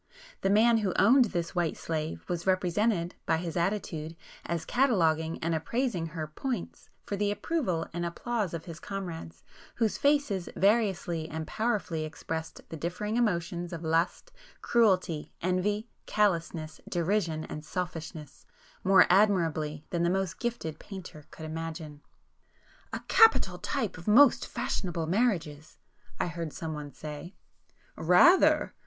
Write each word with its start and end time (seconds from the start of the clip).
The 0.41 0.49
man 0.49 0.77
who 0.79 0.95
owned 0.97 1.25
this 1.25 1.53
white 1.53 1.77
slave 1.77 2.25
was 2.27 2.47
represented, 2.47 3.13
by 3.27 3.37
his 3.37 3.55
attitude, 3.55 4.15
as 4.47 4.65
cataloguing 4.65 5.37
and 5.43 5.53
appraising 5.53 6.07
her 6.07 6.25
'points' 6.25 6.89
for 7.05 7.15
the 7.15 7.29
approval 7.29 7.85
and 7.93 8.03
applause 8.03 8.55
of 8.55 8.65
his 8.65 8.79
comrades, 8.79 9.43
whose 9.75 9.99
faces 9.99 10.49
variously 10.55 11.29
and 11.29 11.45
powerfully 11.45 12.03
expressed 12.03 12.61
the 12.69 12.75
differing 12.77 13.15
emotions 13.15 13.71
of 13.71 13.83
lust, 13.83 14.31
cruelty, 14.63 15.33
envy, 15.39 15.87
callousness, 16.07 16.81
derision, 16.89 17.43
and 17.43 17.63
selfishness, 17.63 18.47
more 18.83 19.05
admirably 19.07 19.85
than 19.91 20.01
the 20.01 20.09
most 20.09 20.39
gifted 20.39 20.79
painter 20.79 21.25
could 21.29 21.45
imagine. 21.45 22.01
[p 22.91 22.97
278]"A 23.01 23.07
capital 23.07 23.57
type 23.59 23.99
of 23.99 24.07
most 24.07 24.47
fashionable 24.47 25.05
marriages!" 25.05 25.77
I 26.19 26.25
heard 26.25 26.53
some 26.53 26.73
one 26.73 26.91
say. 26.91 27.35
"Rather!" 27.95 28.73